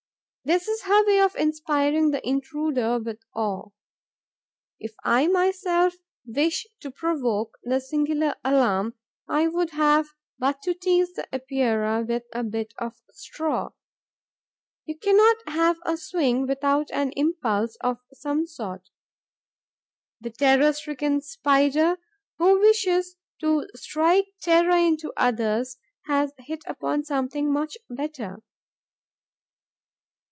[0.43, 3.67] This is her way of inspiring the intruder with awe.
[4.79, 5.93] If I myself
[6.25, 8.95] wish to provoke the singular alarm,
[9.29, 10.07] I have
[10.39, 13.69] but to tease the Epeira with a bit of straw.
[14.85, 18.89] You cannot have a swing without an impulse of some sort.
[20.21, 21.99] The terror stricken Spider,
[22.39, 25.77] who wishes to strike terror into others,
[26.07, 28.41] has hit upon something much better.